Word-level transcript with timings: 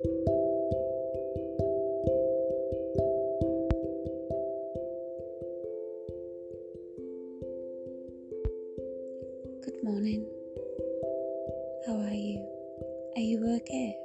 Good 0.00 0.12
morning. 9.82 10.24
How 11.84 11.98
are 11.98 12.14
you? 12.14 12.46
Are 13.16 13.20
you 13.20 13.56
okay? 13.56 13.96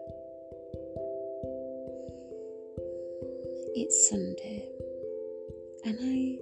It's 3.75 4.09
Sunday, 4.09 4.67
and 5.85 5.99
I 6.01 6.39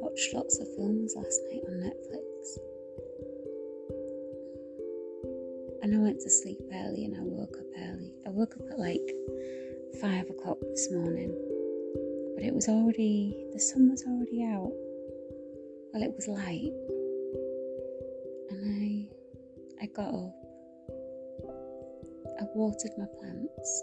watched 0.00 0.34
lots 0.34 0.58
of 0.58 0.66
films 0.74 1.14
last 1.14 1.40
night 1.52 1.62
on 1.68 1.74
Netflix. 1.74 2.58
And 5.88 5.96
I 5.96 6.00
went 6.02 6.20
to 6.20 6.28
sleep 6.28 6.58
early 6.70 7.06
and 7.06 7.16
I 7.16 7.22
woke 7.22 7.56
up 7.56 7.64
early. 7.80 8.12
I 8.26 8.28
woke 8.28 8.56
up 8.56 8.70
at 8.70 8.78
like 8.78 9.10
five 10.02 10.28
o'clock 10.28 10.58
this 10.60 10.92
morning, 10.92 11.32
but 12.34 12.44
it 12.44 12.54
was 12.54 12.68
already, 12.68 13.46
the 13.54 13.58
sun 13.58 13.88
was 13.90 14.04
already 14.06 14.44
out. 14.44 14.70
Well, 15.94 16.02
it 16.02 16.12
was 16.14 16.28
light, 16.28 16.74
and 18.50 19.08
I, 19.80 19.82
I 19.82 19.86
got 19.86 20.12
up. 20.12 20.36
I 22.38 22.44
watered 22.54 22.92
my 22.98 23.06
plants. 23.18 23.82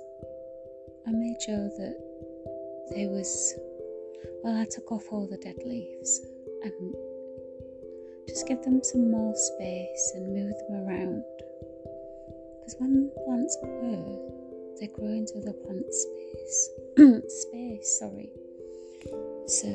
I 1.07 1.11
made 1.11 1.41
sure 1.41 1.69
that 1.69 1.97
there 2.91 3.09
was, 3.09 3.55
well, 4.43 4.55
I 4.61 4.65
took 4.65 4.91
off 4.91 5.05
all 5.09 5.25
the 5.25 5.37
dead 5.37 5.57
leaves 5.65 6.21
and 6.61 6.93
just 8.27 8.47
give 8.47 8.61
them 8.61 8.83
some 8.83 9.09
more 9.09 9.33
space 9.35 10.11
and 10.13 10.35
move 10.35 10.53
them 10.69 10.87
around. 10.87 11.23
Because 12.65 12.79
when 12.79 13.11
plants 13.25 13.55
grow, 13.61 14.75
they 14.79 14.87
grow 14.87 15.09
into 15.09 15.39
the 15.39 15.53
plant 15.53 15.85
space. 15.93 16.69
space, 17.29 17.99
sorry. 17.99 18.31
So 19.45 19.67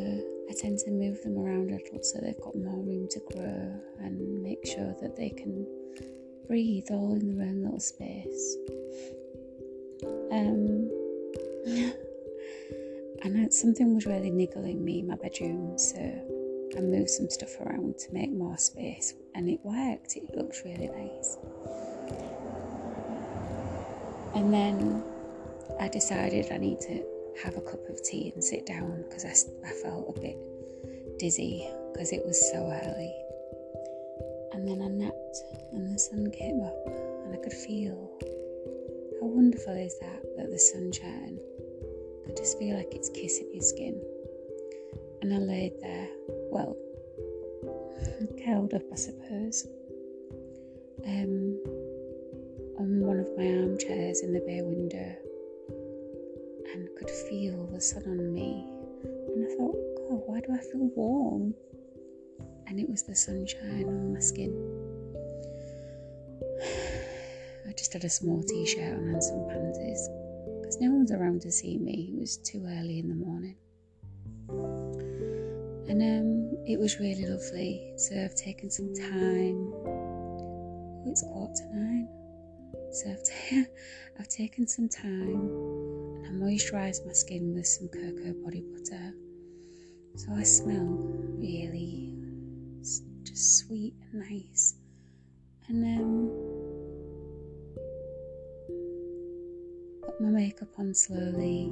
I 0.50 0.54
tend 0.58 0.80
to 0.80 0.90
move 0.90 1.22
them 1.22 1.38
around 1.38 1.70
a 1.70 1.74
little 1.74 2.02
so 2.02 2.18
they've 2.20 2.40
got 2.40 2.56
more 2.56 2.82
room 2.82 3.06
to 3.10 3.20
grow 3.32 3.72
and 4.00 4.42
make 4.42 4.66
sure 4.66 4.92
that 5.00 5.14
they 5.16 5.30
can 5.30 5.68
breathe 6.48 6.86
all 6.90 7.14
in 7.14 7.38
their 7.38 7.46
own 7.46 7.62
little 7.62 7.78
space. 7.78 8.56
Um, 10.32 10.90
and 13.22 13.54
something 13.54 13.94
was 13.94 14.04
really 14.04 14.30
niggling 14.30 14.84
me 14.84 14.98
in 14.98 15.06
my 15.06 15.14
bedroom, 15.14 15.78
so 15.78 16.00
I 16.76 16.80
moved 16.80 17.10
some 17.10 17.30
stuff 17.30 17.60
around 17.60 17.98
to 17.98 18.12
make 18.12 18.32
more 18.32 18.58
space, 18.58 19.14
and 19.36 19.48
it 19.48 19.60
worked. 19.62 20.16
It 20.16 20.34
looked 20.34 20.62
really 20.64 20.88
nice. 20.88 22.39
And 24.34 24.52
then 24.52 25.02
I 25.78 25.88
decided 25.88 26.52
I 26.52 26.58
need 26.58 26.80
to 26.80 27.04
have 27.42 27.56
a 27.56 27.60
cup 27.60 27.88
of 27.88 28.02
tea 28.02 28.32
and 28.34 28.42
sit 28.42 28.66
down 28.66 29.04
because 29.08 29.24
I, 29.24 29.68
I 29.68 29.72
felt 29.72 30.16
a 30.16 30.20
bit 30.20 30.36
dizzy 31.18 31.68
because 31.92 32.12
it 32.12 32.24
was 32.24 32.38
so 32.50 32.58
early. 32.58 33.14
And 34.52 34.68
then 34.68 34.82
I 34.82 34.88
napped 34.88 35.36
and 35.72 35.94
the 35.94 35.98
sun 35.98 36.30
came 36.30 36.60
up 36.60 36.86
and 36.86 37.34
I 37.34 37.38
could 37.38 37.52
feel 37.52 38.10
how 39.20 39.26
wonderful 39.26 39.74
is 39.74 39.98
that 40.00 40.22
that 40.36 40.50
the 40.50 40.58
sunshine 40.58 41.38
I 42.30 42.32
just 42.34 42.58
feel 42.58 42.76
like 42.76 42.94
it's 42.94 43.08
kissing 43.08 43.50
your 43.52 43.62
skin. 43.62 44.00
And 45.20 45.34
I 45.34 45.38
laid 45.38 45.72
there, 45.80 46.08
well, 46.28 46.76
curled 48.44 48.72
up, 48.72 48.82
I 48.92 48.94
suppose, 48.94 49.66
um, 51.06 51.58
on 52.80 53.00
one 53.00 53.20
of 53.20 53.28
my 53.36 53.44
armchairs 53.44 54.22
in 54.22 54.32
the 54.32 54.40
bay 54.40 54.62
window 54.62 55.14
and 56.72 56.88
could 56.96 57.10
feel 57.10 57.66
the 57.66 57.80
sun 57.80 58.02
on 58.06 58.32
me. 58.32 58.64
And 59.04 59.44
I 59.44 59.54
thought, 59.54 59.76
God, 60.08 60.22
why 60.24 60.40
do 60.40 60.54
I 60.54 60.58
feel 60.58 60.88
warm? 60.96 61.54
And 62.68 62.80
it 62.80 62.88
was 62.88 63.02
the 63.02 63.14
sunshine 63.14 63.84
on 63.84 64.14
my 64.14 64.20
skin. 64.20 64.50
I 67.68 67.72
just 67.76 67.92
had 67.92 68.04
a 68.04 68.08
small 68.08 68.42
t 68.42 68.64
shirt 68.64 68.94
on 68.94 69.08
and 69.10 69.22
some 69.22 69.46
panties 69.46 70.08
because 70.62 70.80
no 70.80 70.90
one's 70.90 71.12
around 71.12 71.42
to 71.42 71.52
see 71.52 71.76
me. 71.76 72.12
It 72.14 72.18
was 72.18 72.38
too 72.38 72.64
early 72.66 72.98
in 72.98 73.10
the 73.10 73.14
morning. 73.14 73.56
And 75.86 76.00
um, 76.00 76.64
it 76.66 76.80
was 76.80 76.98
really 76.98 77.26
lovely. 77.26 77.92
So 77.96 78.14
I've 78.24 78.36
taken 78.36 78.70
some 78.70 78.94
time. 78.94 79.70
Oh, 79.84 81.04
it's 81.08 81.22
quarter 81.22 81.52
to 81.56 81.76
nine. 81.76 82.08
So 82.92 83.10
I've, 83.10 83.22
t- 83.22 83.64
I've 84.18 84.28
taken 84.28 84.66
some 84.66 84.88
time 84.88 85.48
and 86.24 86.26
I 86.26 86.30
moisturise 86.30 87.06
my 87.06 87.12
skin 87.12 87.54
with 87.54 87.66
some 87.66 87.88
cocoa 87.88 88.34
body 88.44 88.62
butter. 88.62 89.14
So 90.16 90.32
I 90.32 90.42
smell 90.42 90.98
really 91.38 92.14
just 93.24 93.58
sweet 93.58 93.94
and 94.12 94.28
nice. 94.28 94.74
And 95.68 95.84
um, 95.84 96.30
put 100.04 100.20
my 100.20 100.28
makeup 100.28 100.68
on 100.78 100.92
slowly. 100.94 101.70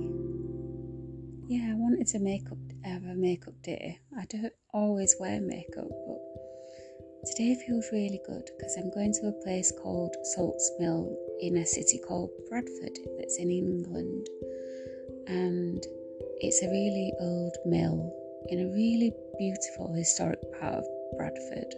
Yeah, 1.49 1.73
I 1.73 1.75
wanted 1.75 2.07
to 2.09 2.19
make 2.21 2.51
up 2.53 2.59
have 2.85 3.05
a 3.05 3.15
makeup 3.15 3.55
day. 3.63 3.99
I 4.17 4.25
don't 4.27 4.53
always 4.73 5.17
wear 5.19 5.41
makeup, 5.41 5.89
today 7.27 7.55
feels 7.67 7.89
really 7.93 8.21
good 8.27 8.51
because 8.57 8.77
I'm 8.77 8.91
going 8.91 9.13
to 9.15 9.29
a 9.29 9.45
place 9.45 9.73
called 9.83 10.15
Salts 10.35 10.71
Mill 10.79 11.17
in 11.41 11.57
a 11.59 11.67
city 11.67 11.99
called 11.99 12.31
Bradford 12.49 12.99
that's 13.19 13.39
in 13.39 13.51
England 13.51 14.29
and 15.29 15.85
it's 16.41 16.63
a 16.63 16.69
really 16.69 17.13
old 17.21 17.57
mill 17.67 18.13
in 18.49 18.61
a 18.61 18.73
really 18.73 19.13
beautiful 19.39 19.93
historic 19.93 20.41
part 20.59 20.75
of 20.75 20.85
Bradford. 21.17 21.75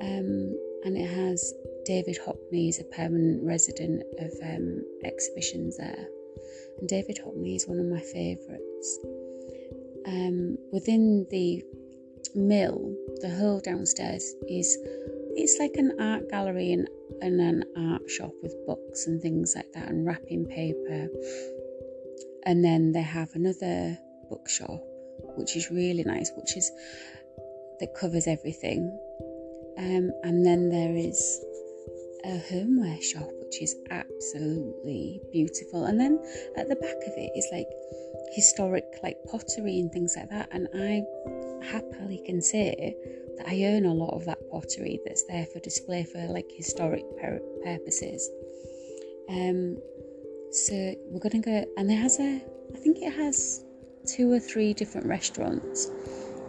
Um, 0.00 0.58
and 0.84 0.96
it 0.96 1.08
has 1.08 1.54
David 1.86 2.18
Hockney 2.24 2.68
a 2.80 2.84
permanent 2.94 3.42
resident 3.42 4.02
of 4.18 4.32
um, 4.42 4.84
exhibitions 5.04 5.78
there. 5.78 6.06
And 6.78 6.88
David 6.88 7.18
Hockney 7.24 7.56
is 7.56 7.66
one 7.66 7.78
of 7.78 7.86
my 7.86 8.00
favourites. 8.00 8.98
Um, 10.06 10.58
within 10.70 11.26
the 11.30 11.62
mill, 12.34 12.94
the 13.20 13.30
whole 13.30 13.60
downstairs 13.60 14.34
is 14.48 14.78
it's 15.36 15.58
like 15.58 15.74
an 15.76 15.96
art 16.00 16.30
gallery 16.30 16.72
and, 16.72 16.88
and 17.20 17.40
an 17.40 17.64
art 17.92 18.08
shop 18.08 18.32
with 18.42 18.54
books 18.66 19.06
and 19.06 19.20
things 19.20 19.54
like 19.56 19.70
that 19.72 19.88
and 19.88 20.06
wrapping 20.06 20.46
paper 20.46 21.08
and 22.46 22.64
then 22.64 22.92
they 22.92 23.02
have 23.02 23.30
another 23.34 23.98
bookshop, 24.28 24.80
which 25.36 25.56
is 25.56 25.70
really 25.70 26.04
nice, 26.04 26.30
which 26.36 26.56
is 26.56 26.70
that 27.80 27.94
covers 27.94 28.26
everything. 28.26 28.98
Um, 29.78 30.12
and 30.22 30.46
then 30.46 30.68
there 30.68 30.94
is 30.94 31.40
a 32.24 32.38
homeware 32.50 33.00
shop, 33.02 33.28
which 33.40 33.62
is 33.62 33.74
absolutely 33.90 35.20
beautiful. 35.32 35.84
And 35.84 35.98
then 35.98 36.18
at 36.56 36.68
the 36.68 36.76
back 36.76 36.96
of 37.06 37.12
it 37.16 37.30
is 37.36 37.48
like 37.50 37.68
historic, 38.34 38.84
like 39.02 39.16
pottery 39.30 39.80
and 39.80 39.90
things 39.90 40.14
like 40.16 40.30
that. 40.30 40.48
And 40.52 40.68
I 40.74 41.02
happily 41.64 42.22
can 42.24 42.40
say 42.40 42.94
that 43.36 43.48
I 43.48 43.64
own 43.64 43.84
a 43.84 43.94
lot 43.94 44.14
of 44.14 44.24
that 44.26 44.38
pottery 44.50 45.00
that's 45.04 45.24
there 45.24 45.46
for 45.46 45.60
display 45.60 46.04
for 46.04 46.26
like 46.28 46.50
historic 46.54 47.04
purposes. 47.64 48.30
Um, 49.28 49.78
so 50.50 50.94
we're 51.08 51.20
gonna 51.20 51.42
go, 51.42 51.64
and 51.76 51.90
it 51.90 51.96
has 51.96 52.20
a, 52.20 52.42
I 52.74 52.78
think 52.78 52.98
it 53.00 53.12
has 53.12 53.64
two 54.06 54.30
or 54.32 54.38
three 54.38 54.74
different 54.74 55.06
restaurants, 55.06 55.90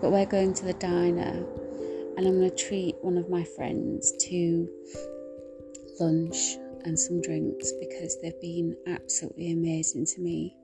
but 0.01 0.11
we're 0.11 0.25
going 0.25 0.53
to 0.55 0.65
the 0.65 0.73
diner, 0.73 1.43
and 2.17 2.27
I'm 2.27 2.39
gonna 2.39 2.49
treat 2.49 2.95
one 3.01 3.17
of 3.17 3.29
my 3.29 3.43
friends 3.43 4.13
to 4.29 4.69
lunch 5.99 6.57
and 6.83 6.99
some 6.99 7.21
drinks 7.21 7.71
because 7.79 8.21
they've 8.21 8.39
been 8.41 8.75
absolutely 8.87 9.51
amazing 9.51 10.05
to 10.05 10.21
me. 10.21 10.55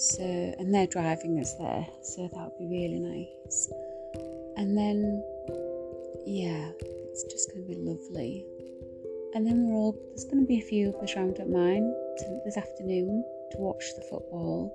So, 0.00 0.24
and 0.24 0.74
they're 0.74 0.86
driving 0.86 1.38
us 1.40 1.52
there, 1.56 1.86
so 2.00 2.22
that 2.22 2.32
would 2.32 2.58
be 2.58 2.66
really 2.66 2.98
nice. 2.98 3.70
And 4.56 4.74
then, 4.74 5.22
yeah, 6.24 6.70
it's 6.80 7.24
just 7.24 7.52
going 7.52 7.66
to 7.66 7.68
be 7.68 7.76
lovely. 7.76 8.46
And 9.34 9.46
then 9.46 9.68
we're 9.68 9.74
all, 9.74 9.92
there's 10.08 10.24
going 10.24 10.40
to 10.40 10.46
be 10.46 10.58
a 10.58 10.62
few 10.62 10.88
of 10.88 10.94
us 11.04 11.14
round 11.16 11.38
at 11.38 11.50
mine 11.50 11.94
to, 12.16 12.40
this 12.46 12.56
afternoon 12.56 13.22
to 13.52 13.58
watch 13.58 13.84
the 13.94 14.00
football. 14.08 14.72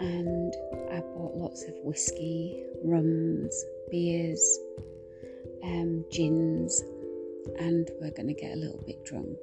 And 0.00 0.52
I 0.92 1.00
bought 1.00 1.34
lots 1.34 1.64
of 1.64 1.72
whiskey, 1.82 2.62
rums, 2.84 3.64
beers, 3.90 4.58
um, 5.64 6.04
gins, 6.10 6.82
and 7.58 7.88
we're 8.02 8.10
going 8.10 8.28
to 8.28 8.34
get 8.34 8.52
a 8.52 8.60
little 8.60 8.82
bit 8.84 9.02
drunk. 9.06 9.38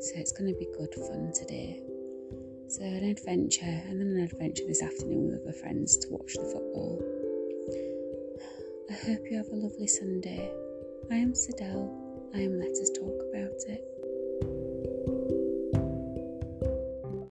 So 0.00 0.12
it's 0.16 0.32
going 0.32 0.50
to 0.50 0.58
be 0.58 0.68
good 0.78 0.94
fun 0.94 1.34
today. 1.34 1.82
So, 2.70 2.84
an 2.84 3.02
adventure, 3.02 3.82
and 3.88 4.00
then 4.00 4.14
an 4.16 4.20
adventure 4.22 4.62
this 4.64 4.80
afternoon 4.80 5.32
with 5.32 5.42
other 5.42 5.52
friends 5.52 5.96
to 5.96 6.08
watch 6.10 6.34
the 6.34 6.44
football. 6.44 7.02
I 8.88 8.92
hope 8.92 9.28
you 9.28 9.38
have 9.38 9.48
a 9.48 9.56
lovely 9.56 9.88
Sunday. 9.88 10.52
I 11.10 11.16
am 11.16 11.34
Sidel. 11.34 12.30
I 12.32 12.38
am 12.38 12.60
Let 12.60 12.70
Us 12.70 12.90
Talk 12.90 13.22
About 13.28 13.58
It. 13.66 13.99